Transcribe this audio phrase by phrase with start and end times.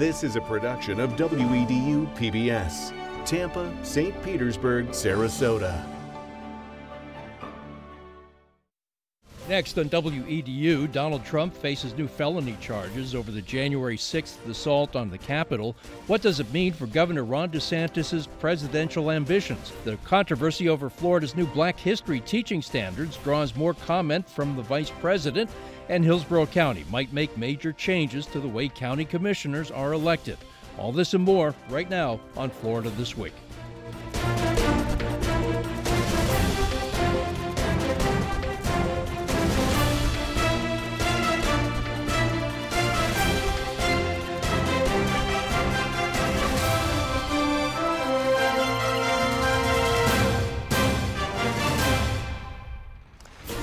[0.00, 2.94] This is a production of WEDU PBS,
[3.26, 4.14] Tampa, St.
[4.22, 5.84] Petersburg, Sarasota.
[9.46, 15.10] Next on WEDU, Donald Trump faces new felony charges over the January 6th assault on
[15.10, 15.76] the Capitol.
[16.06, 19.70] What does it mean for Governor Ron DeSantis' presidential ambitions?
[19.84, 24.92] The controversy over Florida's new Black History teaching standards draws more comment from the vice
[25.00, 25.50] president,
[25.90, 30.38] and Hillsborough County might make major changes to the way county commissioners are elected.
[30.78, 33.34] All this and more right now on Florida This Week.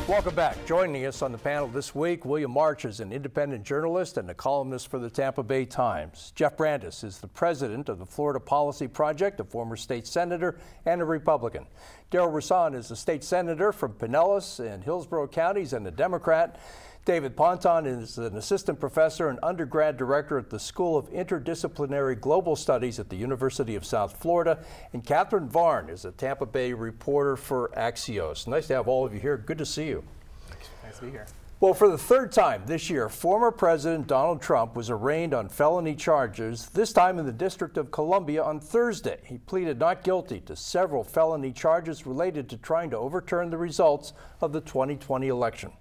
[0.08, 0.66] Welcome back.
[0.66, 4.34] Joining us on the panel this week, William March is an independent journalist and a
[4.34, 6.32] columnist for the Tampa Bay Times.
[6.34, 11.02] Jeff Brandes is the president of the Florida Policy Project, a former state senator and
[11.02, 11.66] a Republican.
[12.10, 16.58] Darryl Rouson is a state senator from Pinellas and Hillsborough counties and a Democrat.
[17.08, 22.58] David Ponton is an assistant professor and undergrad director at the School of Interdisciplinary Global
[22.58, 24.60] Studies at the University of South Florida.
[24.92, 28.46] And Kathryn Varn is a Tampa Bay reporter for Axios.
[28.46, 29.38] Nice to have all of you here.
[29.38, 30.04] Good to see you.
[30.84, 31.28] Nice to be here.
[31.62, 35.96] Well, for the third time this year, former President Donald Trump was arraigned on felony
[35.96, 39.20] charges, this time in the District of Columbia on Thursday.
[39.24, 44.12] He pleaded not guilty to several felony charges related to trying to overturn the results
[44.42, 45.72] of the 2020 election.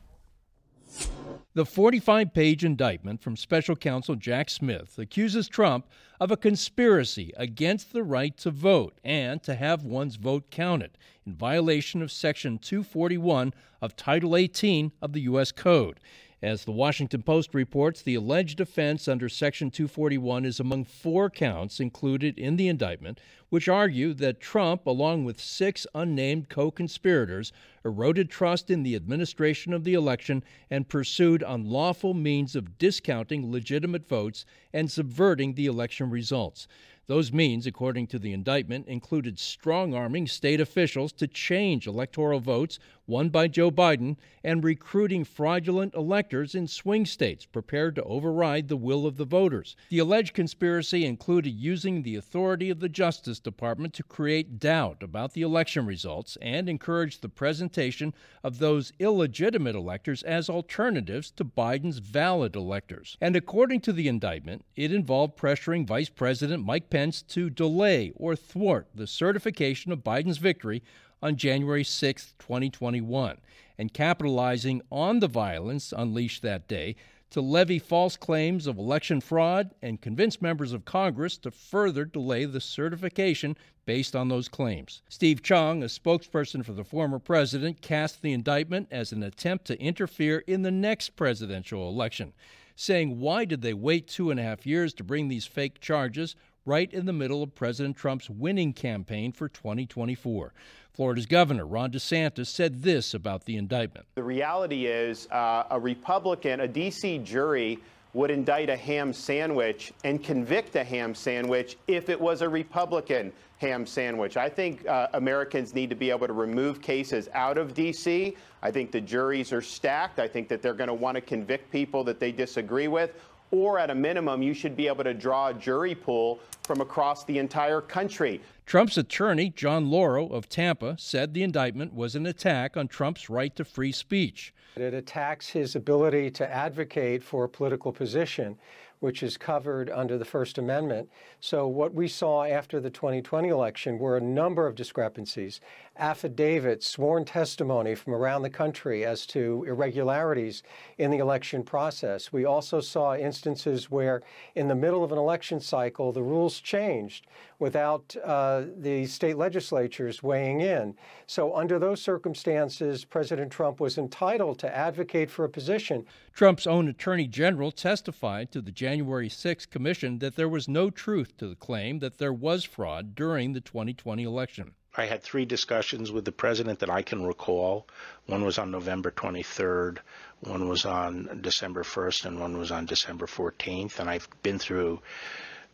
[1.57, 5.87] The 45 page indictment from special counsel Jack Smith accuses Trump
[6.21, 11.35] of a conspiracy against the right to vote and to have one's vote counted in
[11.35, 15.51] violation of Section 241 of Title 18 of the U.S.
[15.51, 15.99] Code.
[16.47, 21.81] As the Washington Post reports, the alleged offense under Section 241 is among four counts
[21.81, 27.53] included in the indictment, which argue that Trump, along with six unnamed co conspirators,
[27.85, 34.09] eroded trust in the administration of the election and pursued unlawful means of discounting legitimate
[34.09, 36.69] votes and subverting the election results.
[37.09, 42.79] Those means, according to the indictment, included strong arming state officials to change electoral votes
[43.07, 48.77] won by Joe Biden and recruiting fraudulent electors in swing states prepared to override the
[48.77, 49.77] will of the voters.
[49.91, 55.33] The alleged conspiracy included using the authority of the Justice Department to create doubt about
[55.33, 61.99] the election results and encourage the presentation of those illegitimate electors as alternatives to Biden's
[61.99, 63.17] valid electors.
[63.21, 68.37] And according to the indictment, it involved pressuring Vice President Mike Pence to delay or
[68.37, 70.83] thwart the certification of Biden's victory
[71.23, 73.39] on January 6, 2021,
[73.79, 76.97] and capitalizing on the violence unleashed that day
[77.31, 82.45] to levy false claims of election fraud and convince members of Congress to further delay
[82.45, 85.03] the certification based on those claims.
[85.09, 89.81] Steve Cheung, a spokesperson for the former president, cast the indictment as an attempt to
[89.81, 92.33] interfere in the next presidential election,
[92.75, 96.37] saying, Why did they wait two and a half years to bring these fake charges
[96.67, 100.53] right in the middle of President Trump's winning campaign for 2024.
[100.93, 104.07] Florida's Governor Ron DeSantis said this about the indictment.
[104.17, 107.19] The reality is, uh, a Republican, a D.C.
[107.19, 107.79] jury,
[108.15, 113.31] would indict a ham sandwich and convict a ham sandwich if it was a Republican
[113.59, 114.39] ham sandwich.
[114.39, 118.35] I think uh, Americans need to be able to remove cases out of D.C.
[118.63, 120.19] I think the juries are stacked.
[120.19, 123.13] I think that they're going to want to convict people that they disagree with
[123.51, 127.25] or at a minimum, you should be able to draw a jury pool from across
[127.25, 128.41] the entire country.
[128.67, 133.55] Trump's attorney, John Lauro of Tampa, said the indictment was an attack on Trump's right
[133.57, 134.53] to free speech.
[134.77, 138.59] It attacks his ability to advocate for a political position
[139.01, 141.09] which is covered under the First Amendment.
[141.41, 145.61] So, what we saw after the 2020 election were a number of discrepancies
[145.99, 150.63] affidavits, sworn testimony from around the country as to irregularities
[150.99, 152.33] in the election process.
[152.33, 154.23] We also saw instances where,
[154.55, 157.27] in the middle of an election cycle, the rules changed
[157.59, 160.95] without uh, the state legislatures weighing in.
[161.27, 166.07] So, under those circumstances, President Trump was entitled to advocate for a position.
[166.33, 171.37] Trump's own attorney general testified to the January 6 commission that there was no truth
[171.39, 174.75] to the claim that there was fraud during the 2020 election.
[174.97, 177.87] I had three discussions with the president that I can recall.
[178.27, 179.99] One was on November 23rd,
[180.41, 183.99] one was on December 1st, and one was on December 14th.
[183.99, 185.01] And I've been through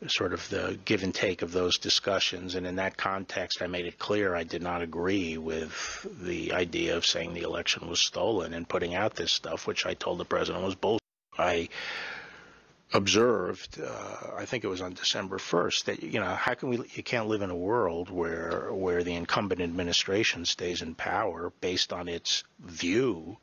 [0.08, 2.56] sort of the give and take of those discussions.
[2.56, 6.96] And in that context, I made it clear I did not agree with the idea
[6.96, 10.24] of saying the election was stolen and putting out this stuff, which I told the
[10.24, 11.00] president was bullshit.
[11.38, 11.68] I
[12.92, 16.78] observed, uh, I think it was on December 1st, that you know how can we
[16.94, 21.92] you can't live in a world where where the incumbent administration stays in power based
[21.92, 23.38] on its view,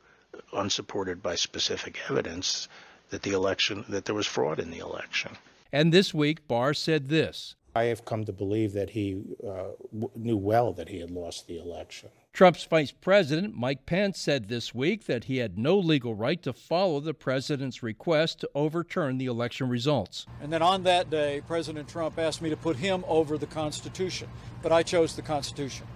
[0.52, 2.68] unsupported by specific evidence,
[3.10, 5.32] that the election that there was fraud in the election.
[5.72, 7.54] And this week, Barr said this.
[7.74, 11.46] I have come to believe that he uh, w- knew well that he had lost
[11.46, 12.08] the election.
[12.32, 16.52] Trump's vice president, Mike Pence, said this week that he had no legal right to
[16.52, 20.26] follow the president's request to overturn the election results.
[20.40, 24.28] And then on that day, President Trump asked me to put him over the Constitution.
[24.62, 25.86] But I chose the Constitution,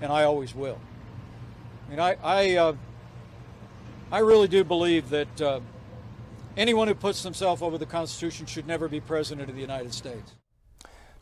[0.00, 0.78] and I always will.
[1.86, 2.76] I mean, I, I, uh,
[4.10, 5.60] I really do believe that uh,
[6.56, 10.34] anyone who puts themselves over the Constitution should never be president of the United States.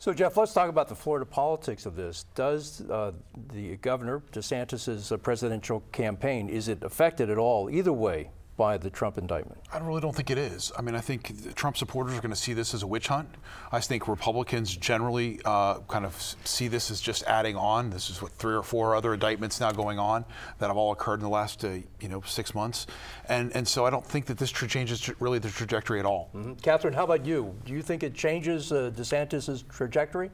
[0.03, 2.25] So, Jeff, let's talk about the Florida politics of this.
[2.35, 3.13] Does uh,
[3.53, 8.89] the governor DeSantis' uh, presidential campaign is it affected at all, either way, by the
[8.89, 9.61] Trump indictment?
[9.71, 10.71] I really don't think it is.
[10.77, 13.29] I mean, I think Trump supporters are going to see this as a witch hunt.
[13.71, 17.89] I think Republicans generally uh, kind of see this as just adding on.
[17.89, 20.25] This is what three or four other indictments now going on
[20.59, 22.87] that have all occurred in the last, uh, you know, six months,
[23.27, 26.29] and and so I don't think that this changes really the trajectory at all.
[26.35, 26.53] Mm-hmm.
[26.53, 27.55] Kathryn, how about you?
[27.65, 30.29] Do you think it changes uh, DeSantis' trajectory?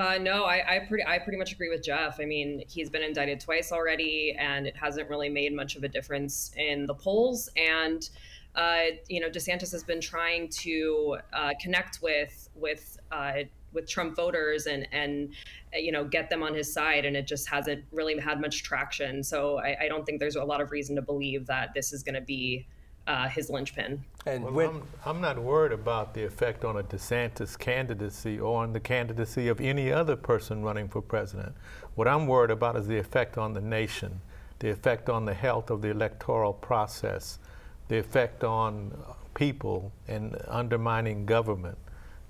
[0.00, 2.20] Uh, no, I, I, pretty I pretty much agree with Jeff.
[2.20, 5.88] I mean, he's been indicted twice already, and it hasn't really made much of a
[5.88, 7.50] difference in the polls.
[7.54, 8.08] And
[8.54, 13.42] uh, you know, DeSantis has been trying to uh, connect with with uh,
[13.74, 15.34] with Trump voters and and
[15.74, 19.22] you know get them on his side, and it just hasn't really had much traction.
[19.22, 22.02] So I, I don't think there's a lot of reason to believe that this is
[22.02, 22.66] going to be
[23.10, 24.02] uh, his linchpin.
[24.26, 28.62] And well, when, I'm, I'm, not worried about the effect on a DeSantis candidacy or
[28.62, 31.52] on the candidacy of any other person running for president.
[31.96, 34.20] What I'm worried about is the effect on the nation,
[34.60, 37.40] the effect on the health of the electoral process,
[37.88, 38.96] the effect on
[39.34, 41.78] people and undermining government.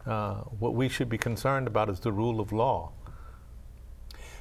[0.07, 2.91] Uh, what we should be concerned about is the rule of law.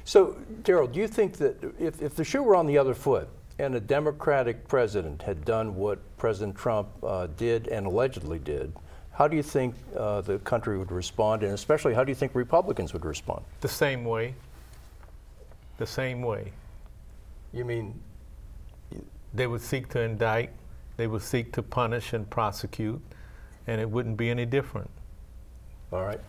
[0.04, 3.28] So, Darryl, do you think that if, if the shoe were on the other foot,
[3.60, 8.72] and a Democratic president had done what President Trump uh, did and allegedly did,
[9.12, 12.34] how do you think uh, the country would respond, and especially how do you think
[12.34, 13.44] Republicans would respond?
[13.60, 14.34] The same way.
[15.76, 16.52] The same way.
[17.52, 18.00] You mean?
[19.34, 20.50] They would seek to indict,
[20.96, 23.00] they would seek to punish and prosecute,
[23.66, 24.90] and it wouldn't be any different.
[25.92, 26.20] All right.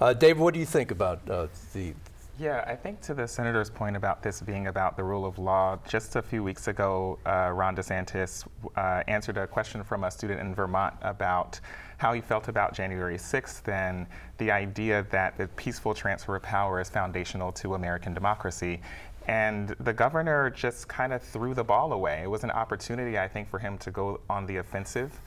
[0.00, 1.94] Uh, Dave, what do you think about uh, the
[2.38, 5.78] yeah, I think to the senator's point about this being about the rule of law,
[5.88, 8.46] just a few weeks ago, uh, Ron DeSantis
[8.76, 11.58] uh, answered a question from a student in Vermont about
[11.96, 14.06] how he felt about January 6th and
[14.36, 18.82] the idea that the peaceful transfer of power is foundational to American democracy.
[19.28, 22.20] And the governor just kind of threw the ball away.
[22.22, 25.20] It was an opportunity, I think, for him to go on the offensive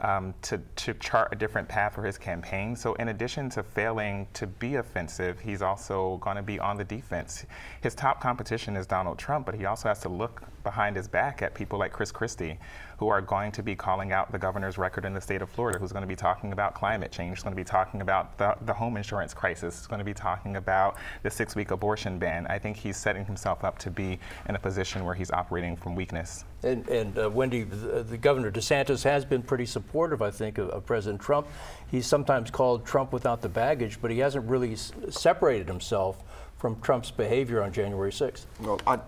[0.00, 2.76] um, to, to chart a different path for his campaign.
[2.76, 6.84] So, in addition to failing to be offensive, he's also going to be on the
[6.84, 7.46] defense.
[7.80, 11.42] His top competition is Donald Trump, but he also has to look behind his back
[11.42, 12.58] at people like Chris Christie,
[12.98, 15.78] who are going to be calling out the governor's record in the state of Florida,
[15.78, 18.56] who's going to be talking about climate change, who's going to be talking about the,
[18.62, 22.46] the home insurance crisis, who's going to be talking about the six week abortion ban.
[22.48, 25.94] I think he's setting himself up to be in a position where he's operating from
[25.94, 26.44] weakness.
[26.66, 30.68] And, and uh, Wendy, the, the, governor DeSantis has been pretty supportive, I think, of,
[30.70, 31.46] of, President Trump.
[31.90, 36.24] He's sometimes called Trump without the baggage, but he hasn't really s- separated himself
[36.58, 38.46] from Trump's behavior on January 6th?
[38.60, 38.98] Well, I,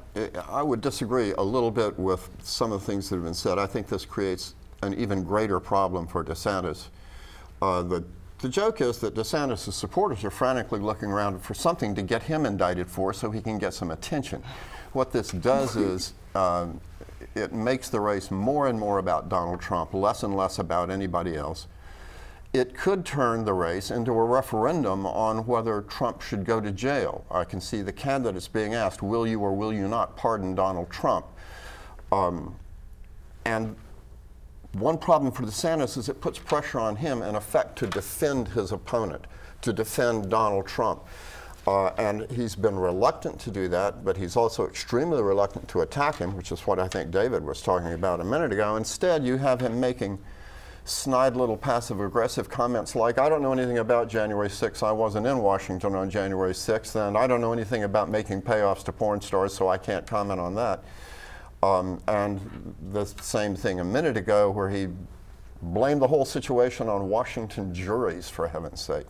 [0.48, 3.58] I would disagree a little bit with some of the things that have been said.
[3.58, 6.88] I think this creates an even greater problem for DeSantis.
[7.60, 8.04] Uh, the,
[8.40, 12.46] the joke is that DeSantis' supporters are frantically looking around for something to get him
[12.46, 14.42] indicted for so he can get some attention.
[14.92, 16.80] What this does is um,
[17.34, 21.36] it makes the race more and more about Donald Trump, less and less about anybody
[21.36, 21.66] else
[22.52, 27.24] it could turn the race into a referendum on whether Trump should go to jail.
[27.30, 30.88] I can see the candidates being asked, will you or will you not pardon Donald
[30.90, 31.26] Trump?
[32.10, 32.56] Um,
[33.44, 33.76] and
[34.72, 38.72] one problem for DeSantis is it puts pressure on him, in effect, to defend his
[38.72, 39.26] opponent,
[39.60, 41.02] to defend Donald Trump.
[41.68, 46.16] Uh, and he's been reluctant to do that, but he's also extremely reluctant to attack
[46.16, 48.76] him, which is what I think David was talking about a minute ago.
[48.76, 50.18] Instead, you have him making
[50.86, 54.82] snide little passive aggressive comments like, I don't know anything about January 6th.
[54.82, 58.82] I wasn't in Washington on January 6th, and I don't know anything about making payoffs
[58.84, 60.82] to porn stars, so I can't comment on that.
[61.62, 64.88] Um, and the same thing a minute ago where he
[65.60, 69.08] blamed the whole situation on Washington juries, for heaven's sake.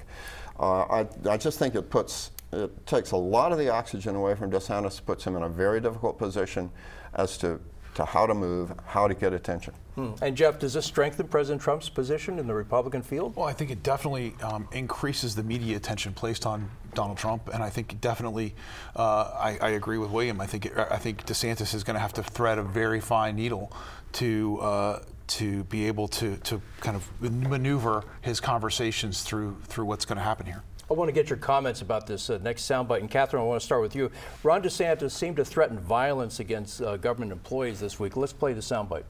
[0.59, 4.35] Uh, I, I just think it puts, it takes a lot of the oxygen away
[4.35, 6.71] from DeSantis, puts him in a very difficult position
[7.15, 7.61] as to
[7.99, 9.75] to how to move, how to get attention.
[9.97, 10.13] Hmm.
[10.23, 13.35] And Jeff, does this strengthen President Trump's position in the Republican field?
[13.35, 17.61] Well, I think it definitely um, increases the media attention placed on Donald Trump, and
[17.61, 18.55] I think definitely,
[18.95, 20.41] uh, I, I, agree with William.
[20.41, 23.35] I think it, I think DeSantis is going to have to thread a very fine
[23.35, 23.73] needle
[24.13, 30.05] to uh, to be able to to kind of maneuver his conversations through through what's
[30.05, 30.63] going to happen here.
[30.91, 33.01] I want to get your comments about this uh, next soundbite.
[33.01, 34.11] And Kathryn, I want to start with you.
[34.43, 38.17] Ron DeSantis seemed to threaten violence against uh, government employees this week.
[38.17, 39.05] Let's play the soundbite.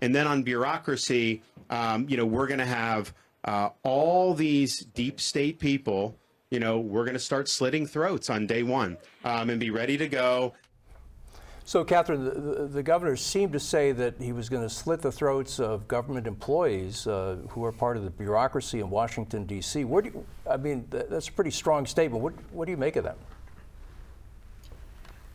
[0.00, 3.14] And then on bureaucracy, um, you know, we're going to have
[3.44, 6.16] uh, all these deep state people.
[6.50, 9.96] You know, we're going to start slitting throats on day one um, and be ready
[9.96, 10.54] to go.
[11.70, 15.12] So, Kathryn, the, the, governor seemed to say that he was going to slit the
[15.12, 19.84] throats of government employees uh, who are part of the bureaucracy in Washington, D.C.
[19.84, 22.24] Do you, I mean, that's a pretty strong statement.
[22.24, 23.18] What, what do you make of that?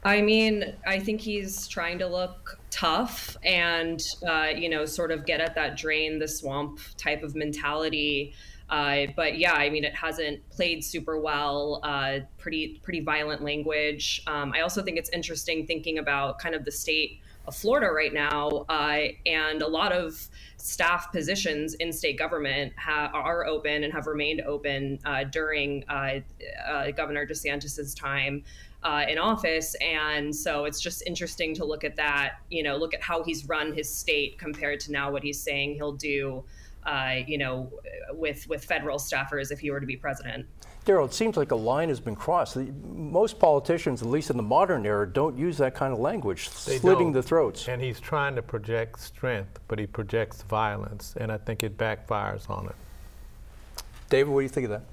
[0.04, 5.26] I mean, I think he's trying to look tough and, uh, you know, sort of
[5.26, 8.34] get at that drain the swamp type of mentality.
[8.70, 11.80] Uh, but yeah, I mean, it hasn't played super well.
[11.84, 14.22] Uh, pretty pretty violent language.
[14.28, 18.14] Um, I also think it's interesting thinking about kind of the state of Florida right
[18.14, 23.94] now, uh, and a lot of staff positions in state government ha- are open and
[23.94, 26.22] have remained open uh, during uh,
[26.68, 28.44] uh, Governor DeSantis's time.
[29.08, 32.38] in office, and so it's just interesting to look at that.
[32.50, 35.76] You know, look at how he's run his state compared to now what he's saying
[35.76, 36.44] he'll do
[36.86, 37.72] uh, you know,
[38.12, 40.46] with with federal staffers if he were to be president.
[40.86, 42.58] Darryl, it seems like a line has been crossed.
[42.58, 46.78] Most politicians, at least in the modern era, don't use that kind of language, they
[46.78, 47.14] slitting don't.
[47.14, 47.68] the throats.
[47.68, 52.48] And he's trying to project strength, but he projects violence, and I think it backfires
[52.52, 52.76] on it.
[54.10, 54.84] David, what do you think of that?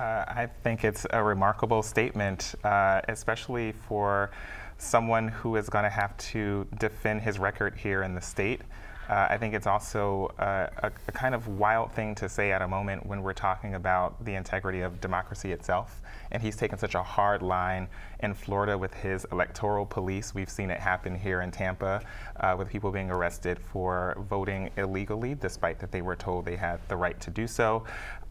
[0.00, 4.30] Uh, I think it's a remarkable statement, uh, especially for
[4.78, 8.62] someone who is going to have to defend his record here in the state.
[9.10, 12.62] Uh, I think it's also uh, a, a, kind of wild thing to say at
[12.62, 16.00] a moment when we're talking about the integrity of democracy itself.
[16.30, 17.88] And he's taken such a hard line
[18.20, 20.32] in Florida with his electoral police.
[20.32, 22.02] We've seen it happen here in Tampa
[22.38, 26.78] uh, with people being arrested for voting illegally, despite that they were told they had
[26.86, 27.82] the right to do so.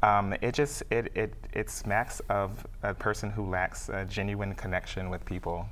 [0.02, 5.10] Um, it just it, it it smacks of a person who lacks a genuine connection
[5.10, 5.66] with people.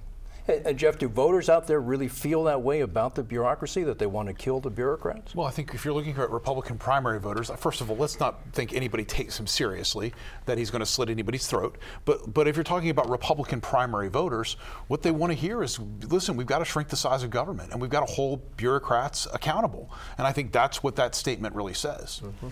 [0.47, 4.05] And Jeff, do voters out there really feel that way about the bureaucracy, that they
[4.05, 5.35] want to kill the bureaucrats?
[5.35, 8.39] Well, I think if you're looking at Republican primary voters, first of all, let's not
[8.53, 10.13] think anybody takes him seriously,
[10.45, 11.77] that he's going to slit anybody's throat.
[12.05, 14.55] But, but if you're talking about Republican primary voters,
[14.87, 17.71] what they want to hear is listen, we've got to shrink the size of government
[17.71, 19.91] and we've got to hold bureaucrats accountable.
[20.17, 22.21] And I think that's what that statement really says.
[22.23, 22.47] Mm-hmm.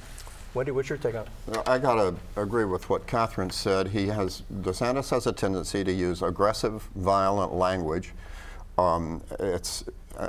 [0.55, 1.57] Wendy, what's your take on it?
[1.67, 3.89] I got to agree with what Kathryn said.
[3.89, 8.13] He has, DeSantis has a tendency to use aggressive, violent language.
[8.77, 9.83] Um, it's,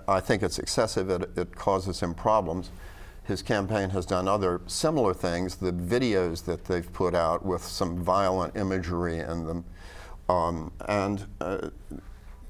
[0.09, 1.11] I think it's excessive.
[1.11, 2.71] It, it causes him problems.
[3.23, 5.56] His campaign has done other similar things.
[5.56, 9.64] The videos that they've put out with some violent imagery in them.
[10.28, 11.71] Um, and uh,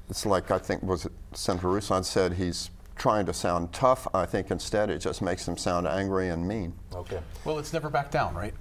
[0.09, 4.07] it's like I think was it Senator Rouson said he's trying to sound tough.
[4.13, 6.73] I think instead it just makes them sound angry and mean.
[6.93, 7.19] Okay.
[7.45, 8.53] Well, it's never back down, right?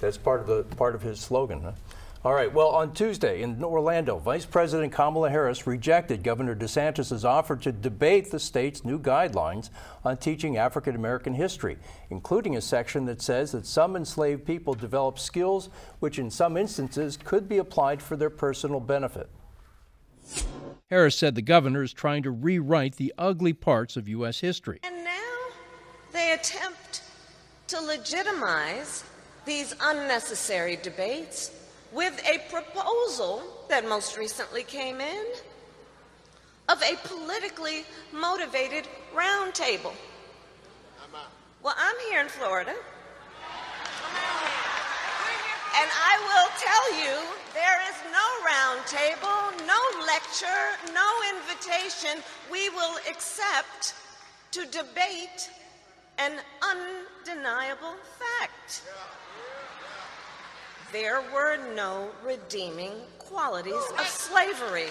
[0.00, 1.72] That's part of the part of his slogan, huh?
[2.24, 2.50] All right.
[2.50, 8.30] Well, on Tuesday in Orlando, Vice President Kamala Harris rejected Governor DeSantis' offer to debate
[8.30, 9.68] the state's new guidelines
[10.06, 11.76] on teaching African American history,
[12.08, 17.18] including a section that says that some enslaved people develop skills which, in some instances,
[17.18, 19.28] could be applied for their personal benefit.
[20.94, 24.38] Harris said the governor is trying to rewrite the ugly parts of U.S.
[24.38, 24.78] history.
[24.84, 25.34] And now
[26.12, 27.02] they attempt
[27.66, 29.02] to legitimize
[29.44, 31.50] these unnecessary debates
[31.90, 35.24] with a proposal that most recently came in
[36.68, 38.86] of a politically motivated
[39.16, 39.94] roundtable.
[41.60, 42.74] Well, I'm here in Florida.
[45.84, 47.14] And I will tell you,
[47.52, 50.64] there is no roundtable, no lecture,
[50.94, 53.92] no invitation we will accept
[54.52, 55.50] to debate
[56.16, 58.80] an undeniable fact.
[60.90, 64.88] There were no redeeming qualities of slavery.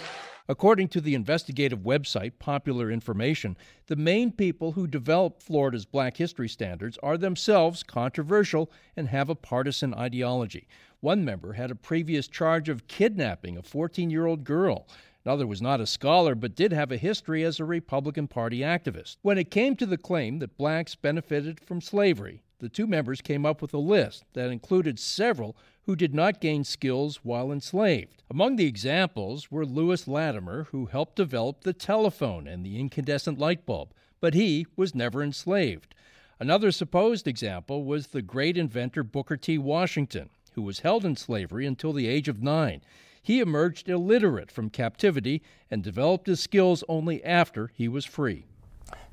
[0.50, 3.56] According to the investigative website Popular Information,
[3.88, 9.36] the main people who developed Florida's Black History Standards are themselves controversial and have a
[9.36, 10.68] partisan ideology.
[11.00, 14.86] One member had a previous charge of kidnapping a 14 year old girl.
[15.24, 19.16] Another was not a scholar but did have a history as a Republican Party activist.
[19.22, 23.46] When it came to the claim that blacks benefited from slavery, the two members came
[23.46, 25.56] up with a list that included several
[25.86, 28.24] who did not gain skills while enslaved.
[28.30, 33.66] Among the examples were Lewis Latimer, who helped develop the telephone and the incandescent light
[33.66, 35.94] bulb, but he was never enslaved.
[36.40, 39.58] Another supposed example was the great inventor Booker T.
[39.58, 42.82] Washington, who was held in slavery until the age of nine.
[43.22, 48.46] He emerged illiterate from captivity and developed his skills only after he was free.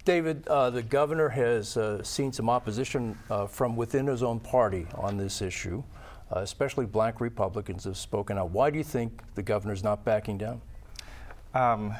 [0.04, 4.86] David, uh, the governor has uh, seen some opposition uh, from within his own party
[4.94, 5.82] on this issue.
[6.34, 8.50] Uh, especially black Republicans have spoken out.
[8.50, 10.60] Why do you think the governor's not backing down?
[11.54, 11.94] Um,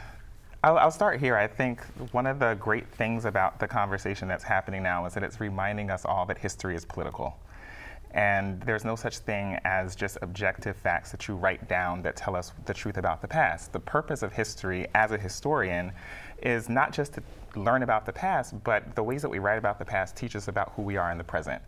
[0.63, 1.37] I'll, I'll, start here.
[1.37, 1.83] I think
[2.13, 5.91] one of the great things about the conversation that's happening now is that it's reminding
[5.91, 7.37] us all that history is political.
[8.13, 12.37] And there's no such thing as just objective facts that you write down that tell
[12.37, 13.73] us the truth about the past.
[13.73, 15.93] The purpose of history as a historian
[16.43, 17.23] is not just to
[17.57, 20.49] learn about the past, but the ways that we write about the past teach us
[20.49, 21.63] about who we are in the present.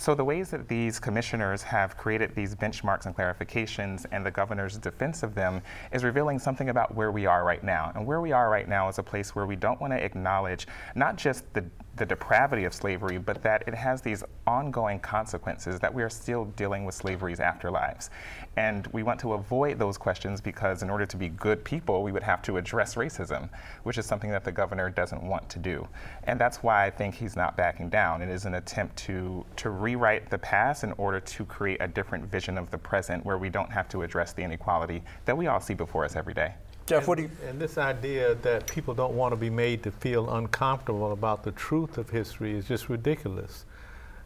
[0.00, 4.78] So the ways that these commissioners have created these benchmarks and clarifications and the governor's
[4.78, 5.60] defense of them
[5.92, 7.92] is revealing something about where we are right now.
[7.94, 10.66] And where we are right now is a place where we don't want to acknowledge
[10.94, 11.66] not just the
[12.00, 16.46] the depravity of slavery, but that it has these ongoing consequences that we are still
[16.56, 18.08] dealing with slavery's afterlives.
[18.56, 22.10] And we want to avoid those questions because, in order to be good people, we
[22.10, 23.50] would have to address racism,
[23.82, 25.86] which is something that the governor doesn't want to do.
[26.24, 28.22] And that's why I think he's not backing down.
[28.22, 32.24] It is an attempt to, to rewrite the past in order to create a different
[32.24, 35.60] vision of the present where we don't have to address the inequality that we all
[35.60, 36.54] see before us every day.
[36.86, 37.30] Jeff, what do you?
[37.48, 41.52] And this idea that people don't want to be made to feel uncomfortable about the
[41.52, 43.64] truth of history is just ridiculous.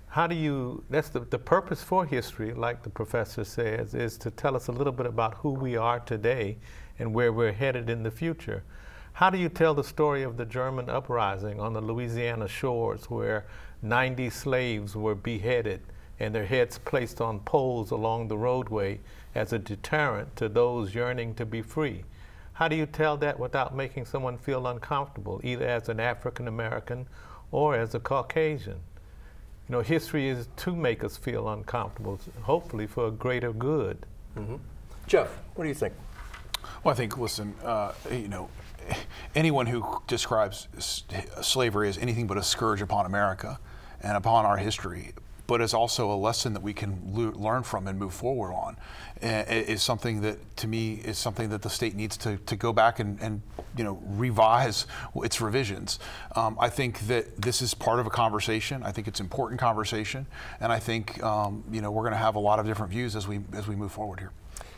[0.09, 0.85] How do you?
[0.89, 4.73] That's the the purpose for history, like the professor says, is to tell us a
[4.73, 6.57] little bit about who we are today
[6.99, 8.63] and where we're headed in the future.
[9.15, 13.45] How do you tell the story of the German uprising on the Louisiana shores, where
[13.83, 15.81] 90 slaves were beheaded
[16.19, 19.01] and their heads placed on poles along the roadway
[19.35, 22.05] as a deterrent to those yearning to be free?
[22.55, 27.07] How do you tell that without making someone feel uncomfortable, either as an African American
[27.51, 28.81] or as a Caucasian?
[29.69, 34.07] You know, history is to make us feel uncomfortable, hopefully for a greater good.
[34.37, 34.57] Mm-hmm.
[35.09, 35.95] Jeff, what do you think?
[36.85, 38.49] Well, I think, listen, uh, you know,
[39.35, 40.69] anyone who describes
[41.43, 43.59] slavery as anything but a scourge upon America
[44.01, 45.13] and upon our history
[45.47, 48.77] but it's also a lesson that we can le- learn from and move forward on.
[49.21, 52.99] is something that, to me, is something that the state needs to, to go back
[52.99, 53.43] and, and
[53.77, 55.99] you know revise its revisions.
[56.37, 58.83] Um, I think that this is part of a conversation.
[58.83, 60.27] I think it's important conversation,
[60.61, 63.17] and I think um, you know we're going to have a lot of different views
[63.17, 64.33] as we as we move forward here.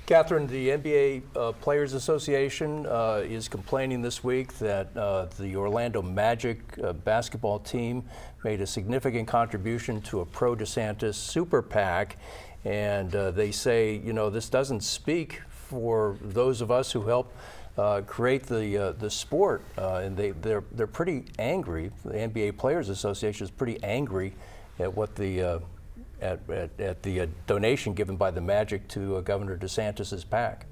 [0.06, 6.00] Kathryn, the NBA uh, Players Association uh, is complaining this week that uh, the Orlando
[6.00, 8.04] Magic uh, basketball team
[8.44, 12.18] made a significant contribution to a pro DeSantis super PAC.
[12.64, 17.34] And uh, they say, you know, this doesn't speak for those of us who help
[17.76, 19.64] uh, create the the sport.
[19.76, 21.90] and they, they're, they're pretty angry.
[22.04, 24.34] The NBA Players Association is pretty angry
[24.78, 25.60] at what the
[26.26, 30.66] at, at, at the uh, donation given by the Magic to uh, Governor DeSantis's PAC.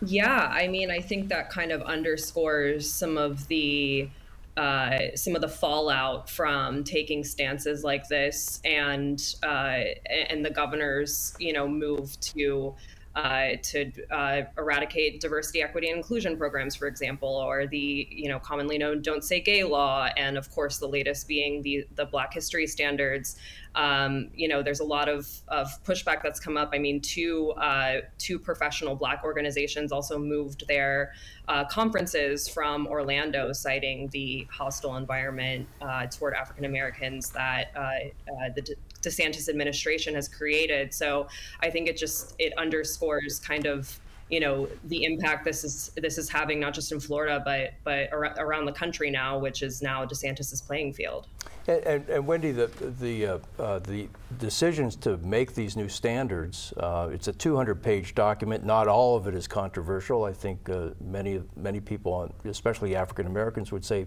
[0.00, 4.08] Yeah, I mean, I think that kind of underscores some of the
[4.56, 9.80] uh, some of the fallout from taking stances like this, and uh,
[10.28, 12.74] and the governor's you know move to
[13.18, 18.38] uh, to uh, eradicate diversity, equity, and inclusion programs, for example, or the you know
[18.38, 22.32] commonly known "Don't Say Gay" law, and of course the latest being the the Black
[22.32, 23.36] History standards.
[23.74, 26.70] Um, you know, there's a lot of, of pushback that's come up.
[26.72, 31.12] I mean, two uh, two professional Black organizations also moved their
[31.48, 38.76] uh, conferences from Orlando, citing the hostile environment uh, toward African Americans that uh, the
[39.02, 40.92] DeSantis administration has created.
[40.92, 41.28] So
[41.60, 43.98] I think it just it underscores kind of
[44.30, 48.10] you know the impact this is this is having not just in Florida but but
[48.12, 51.28] around the country now, which is now DeSantis's playing field.
[51.66, 52.66] And, and, and Wendy, the
[52.98, 54.08] the uh, uh, the
[54.38, 58.64] decisions to make these new standards, uh, it's a 200-page document.
[58.64, 60.24] Not all of it is controversial.
[60.24, 64.06] I think uh, many many people, especially African Americans, would say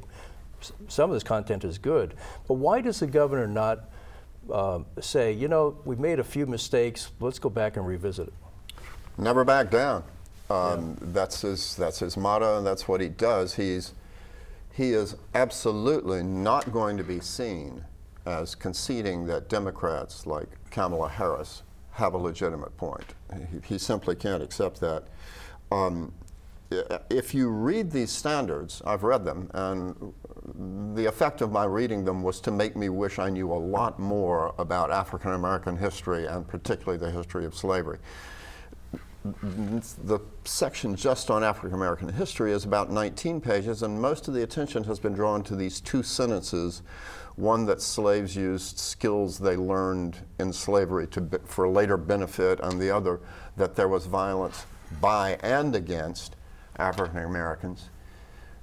[0.87, 2.15] some of this content is good.
[2.47, 3.90] But why does the governor not
[4.51, 8.33] uh, say, you know, we've made a few mistakes, let's go back and revisit it?
[9.17, 10.03] Never back down.
[10.49, 11.07] Um, yeah.
[11.13, 11.75] That's his.
[11.75, 13.55] That's his motto, and that's what he does.
[13.55, 13.93] He's
[14.73, 17.83] he is absolutely not going to be seen
[18.25, 23.13] as conceding that Democrats like Kamala Harris have a legitimate point.
[23.33, 25.03] He, he simply can't accept that.
[25.71, 26.13] Um,
[27.09, 30.13] if you read these standards, I've read them, and
[30.95, 33.99] the effect of my reading them was to make me wish I knew a lot
[33.99, 37.99] more about African American history and particularly the history of slavery.
[39.23, 44.41] The section just on African American history is about 19 pages, and most of the
[44.41, 46.81] attention has been drawn to these two sentences
[47.35, 52.89] one that slaves used skills they learned in slavery to, for later benefit, and the
[52.89, 53.19] other
[53.57, 54.65] that there was violence
[54.99, 56.35] by and against
[56.77, 57.89] African Americans.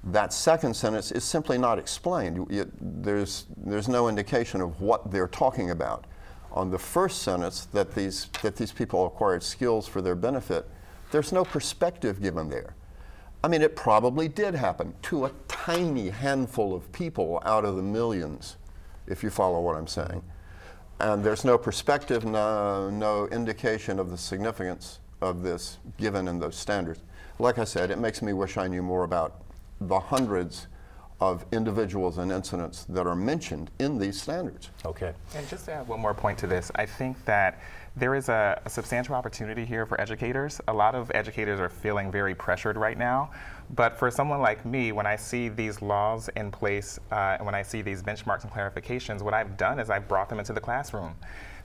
[0.03, 2.49] That second sentence is simply not explained.
[2.51, 2.69] It,
[3.03, 6.05] there's, there's no indication of what they're talking about.
[6.51, 10.67] On the first sentence, that these, that these people acquired skills for their benefit,
[11.11, 12.75] there's no perspective given there.
[13.43, 17.81] I mean, it probably did happen to a tiny handful of people out of the
[17.81, 18.57] millions,
[19.07, 20.23] if you follow what I'm saying.
[20.99, 26.55] And there's no perspective, no, no indication of the significance of this given in those
[26.55, 27.01] standards.
[27.37, 29.41] Like I said, it makes me wish I knew more about
[29.81, 30.67] the hundreds
[31.21, 34.69] of individuals and incidents that are mentioned in these standards.
[34.85, 35.13] Okay.
[35.35, 37.59] And just to add one more point to this, I think that
[37.95, 40.61] there is a, a, substantial opportunity here for educators.
[40.69, 43.31] A lot of educators are feeling very pressured right now.
[43.75, 47.55] But for someone like me, when I see these laws in place uh, and when
[47.55, 50.61] I see these benchmarks and clarifications, what I've done is I've brought them into the
[50.61, 51.15] classroom.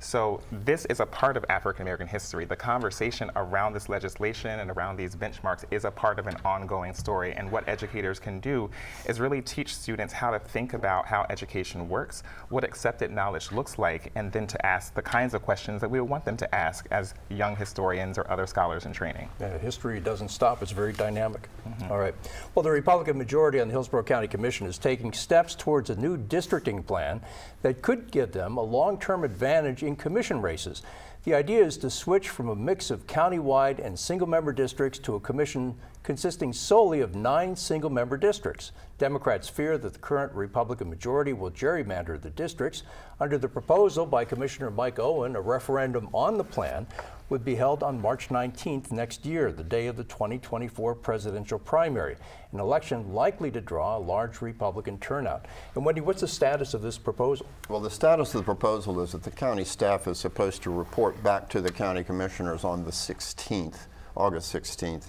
[0.04, 2.44] So this is a part of African American history.
[2.44, 6.92] The conversation around this legislation and around these benchmarks is a part of an ongoing
[6.92, 7.32] story.
[7.32, 8.70] And what educators can do
[9.06, 13.78] is really teach students how to think about how education works, what accepted knowledge looks
[13.78, 16.54] like, and then to ask the kinds of questions that we would want them to
[16.54, 19.26] ask as young historians or other scholars in training.
[19.40, 21.48] Yeah, history doesn't stop, it's very dynamic.
[21.66, 21.90] Mm-hmm.
[21.90, 22.14] All right.
[22.54, 26.18] Well, the Republican majority on the Hillsborough County Commission is taking steps towards a new
[26.18, 27.22] districting plan
[27.62, 30.82] that could give them a long term advantage in commission races.
[31.24, 35.14] The idea is to switch from a mix of countywide and single member districts to
[35.14, 38.72] a commission consisting solely of nine single member districts.
[38.98, 42.82] Democrats fear that the current Republican majority will gerrymander the districts.
[43.20, 46.86] Under the proposal by Commissioner Mike Owen, a referendum on the plan
[47.30, 52.16] would be held on March 19th next year, the day of the 2024 presidential primary,
[52.52, 55.46] an election likely to draw a large Republican turnout.
[55.74, 57.46] And Wendy, what's the status of this proposal?
[57.68, 61.22] Well, the status of the proposal is that the county staff is supposed to report
[61.22, 65.06] back to the county commissioners on the 16th, August 16th,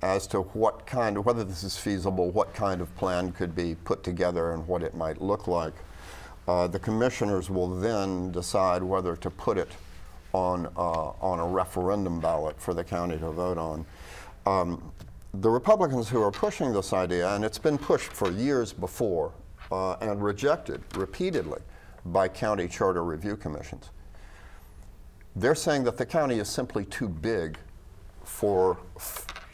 [0.00, 3.74] as to what kind of, whether this is feasible, what kind of plan could be
[3.84, 5.74] put together and what it might look like.
[6.48, 9.68] Uh, the commissioners will then decide whether to put it
[10.32, 13.84] on, uh, on a referendum ballot for the county to vote on.
[14.46, 14.92] Um,
[15.34, 19.32] the Republicans who are pushing this idea, and it's been pushed for years before
[19.70, 21.60] uh, and rejected repeatedly
[22.06, 23.90] by county charter review commissions,
[25.36, 27.56] they're saying that the county is simply too big
[28.24, 28.76] for,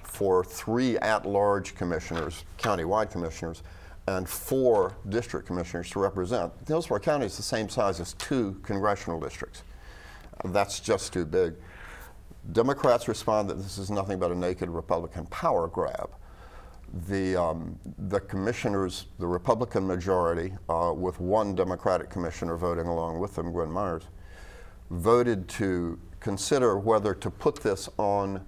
[0.02, 3.62] for three at large commissioners, countywide commissioners,
[4.08, 6.52] and four district commissioners to represent.
[6.66, 9.62] Hillsborough County is the same size as two congressional districts.
[10.44, 11.54] That's just too big.
[12.52, 16.10] Democrats respond that this is nothing but a naked Republican power grab.
[17.06, 23.34] The, um, the commissioners, the Republican majority, uh, with one Democratic commissioner voting along with
[23.34, 24.04] them, Gwen Myers,
[24.90, 28.44] voted to consider whether to put this on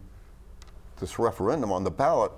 [0.99, 2.33] this referendum on the ballot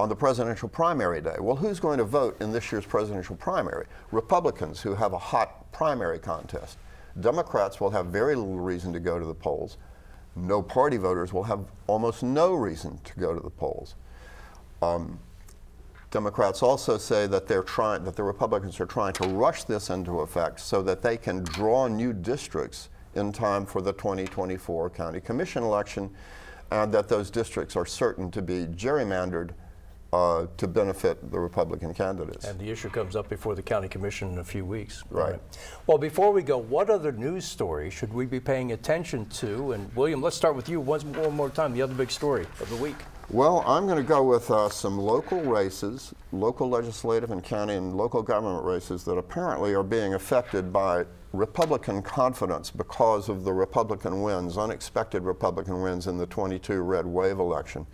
[0.00, 1.36] on the presidential primary day.
[1.38, 3.86] Well, who's going to vote in this year's presidential primary?
[4.10, 6.78] Republicans who have a hot primary contest.
[7.20, 9.76] Democrats will have very little reason to go to the polls.
[10.34, 13.94] No party voters will have almost no reason to go to the polls.
[14.80, 15.18] Um,
[16.10, 20.20] Democrats also say that they're trying that the Republicans are trying to rush this into
[20.20, 25.62] effect so that they can draw new districts in time for the 2024 county commission
[25.62, 26.10] election
[26.70, 29.50] and that those districts are certain to be gerrymandered
[30.12, 32.44] uh, to benefit the Republican candidates.
[32.44, 35.02] And the issue comes up before the county commission in a few weeks.
[35.10, 35.32] Right.
[35.32, 35.40] right.
[35.86, 39.72] Well, before we go, what other news story should we be paying attention to?
[39.72, 41.72] And William, let's start with you once one more time.
[41.72, 42.96] The other big story of the week.
[43.30, 47.96] Well, I'm going to go with uh, some local races, local legislative and county and
[47.96, 54.20] local government races that apparently are being affected by Republican confidence because of the Republican
[54.20, 57.86] wins, unexpected Republican wins in the 22 red wave election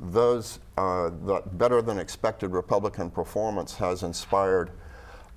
[0.00, 4.70] those uh, the better than expected Republican performance has inspired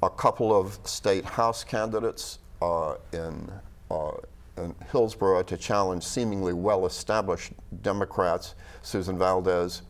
[0.04, 3.52] a couple of state House candidates uh, in,
[3.90, 4.12] uh,
[4.58, 9.82] in, Hillsborough to challenge seemingly well established Democrats, Susan Valdez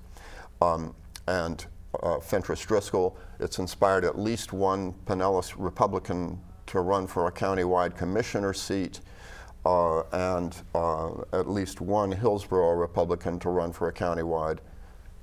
[0.62, 0.96] um,
[1.28, 1.66] and
[2.02, 3.18] uh, Fentrice Driscoll.
[3.40, 9.02] It's inspired at least one Pinellas Republican to run for a countywide commissioner seat.
[9.64, 14.58] Uh, and uh, at least one Hillsborough Republican to run for a countywide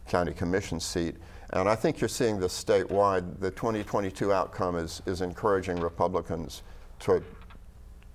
[0.07, 1.16] county commission seat.
[1.51, 3.40] And I think you're seeing this statewide.
[3.40, 6.62] The 2022 outcome is, is encouraging Republicans
[7.01, 7.22] to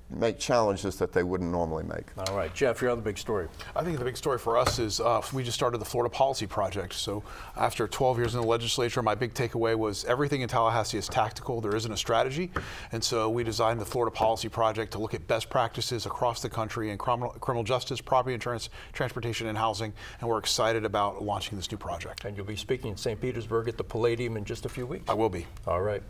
[0.09, 2.05] make challenges that they wouldn't normally make.
[2.27, 3.47] All right, Jeff, your other big story.
[3.75, 6.45] I think the big story for us is uh, we just started the Florida Policy
[6.45, 6.93] Project.
[6.93, 7.23] So
[7.55, 11.61] after 12 years in the legislature, my big takeaway was everything in Tallahassee is tactical.
[11.61, 12.51] There isn't a strategy.
[12.91, 16.49] And so we designed the Florida Policy Project to look at best practices across the
[16.49, 19.93] country in criminal, criminal justice, property insurance, transportation, and housing.
[20.21, 22.25] And we're excited about launching this new project.
[22.25, 23.19] And you'll be speaking in St.
[23.19, 25.09] Petersburg at the Palladium in just a few weeks.
[25.09, 25.45] I will be.
[25.67, 26.03] All right.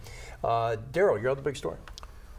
[0.43, 1.77] Uh, Darryl, your other big story.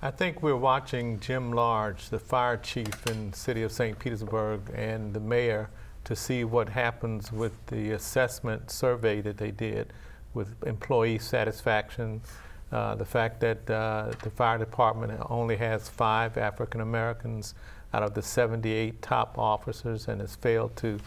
[0.05, 3.99] I think we're watching Jim Large, the fire chief in the city of St.
[3.99, 5.71] Petersburg, and the mayor
[6.05, 9.95] to see what happens with the assessment survey that they did
[10.35, 12.21] with employee satisfaction.
[12.71, 17.55] Uh, the fact that uh, the fire department only has five African Americans
[17.95, 20.99] out of the 78 top officers and has failed to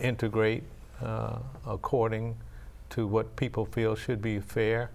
[0.00, 0.64] integrate
[1.02, 2.36] uh, according
[2.90, 4.90] to what people feel should be fair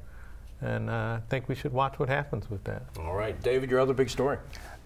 [0.63, 2.83] and uh, I think we should watch what happens with that.
[2.99, 4.37] All right, David, your other big story.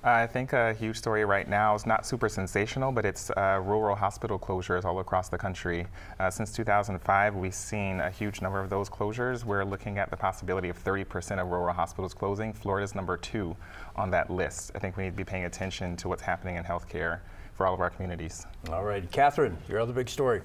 [0.04, 3.96] I think a huge story right now is not super sensational, but it's uh, rural
[3.96, 5.88] hospital closures all across the country.
[6.20, 9.44] Uh, since 2005, we've seen a huge number of those closures.
[9.44, 12.54] We're looking at the possibility of 30% of rural hospitals closing.
[12.54, 13.56] Florida's number two
[13.96, 14.72] on that list.
[14.76, 17.20] I think we need to be paying attention to what's happening in healthcare
[17.56, 18.46] for all of our communities.
[18.70, 20.42] All right, Kathryn, your other big story.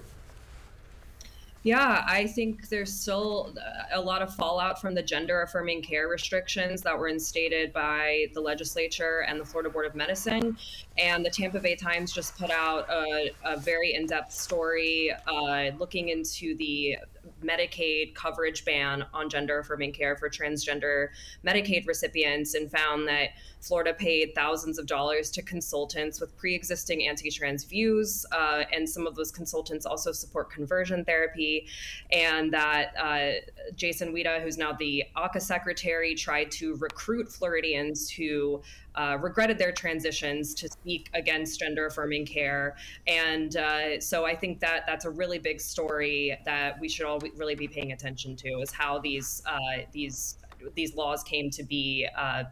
[1.64, 3.54] Yeah, I think there's still
[3.92, 8.40] a lot of fallout from the gender affirming care restrictions that were instated by the
[8.40, 10.56] legislature and the Florida Board of Medicine.
[10.98, 15.70] And the Tampa Bay Times just put out a, a very in depth story uh,
[15.78, 16.98] looking into the
[17.42, 21.08] Medicaid coverage ban on gender affirming care for transgender
[21.44, 27.06] Medicaid recipients and found that Florida paid thousands of dollars to consultants with pre existing
[27.06, 28.26] anti trans views.
[28.32, 31.66] Uh, and some of those consultants also support conversion therapy.
[32.10, 38.62] And that uh, Jason Weida, who's now the AHCA secretary, tried to recruit Floridians who
[38.94, 42.76] uh, regretted their transitions to speak against gender affirming care.
[43.06, 47.20] And uh, so I think that that's a really big story that we should all
[47.36, 50.36] really be paying attention to is how these uh, these
[50.74, 52.44] these laws came to be uh,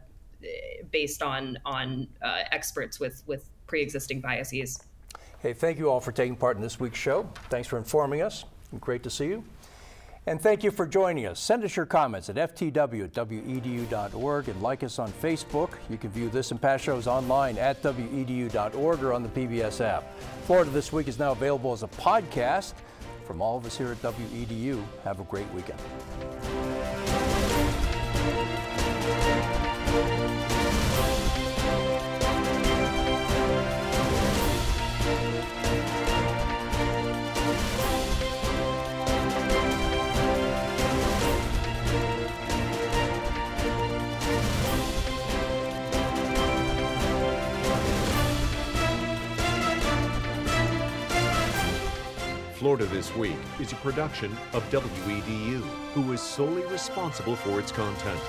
[0.91, 4.79] based on on uh, experts with with pre-existing biases.
[5.39, 7.27] Hey, thank you all for taking part in this week's show.
[7.49, 8.45] Thanks for informing us.
[8.79, 9.43] Great to see you.
[10.27, 11.39] And thank you for joining us.
[11.39, 15.71] Send us your comments at ftw at wedu.org and like us on Facebook.
[15.89, 20.03] You can view this and past shows online at wedu.org or on the PBS app.
[20.43, 22.73] Florida This Week is now available as a podcast.
[23.25, 25.79] From all of us here at WEDU, have a great weekend.
[52.61, 55.61] Florida This Week is a production of WEDU,
[55.95, 58.21] who is solely responsible for its content.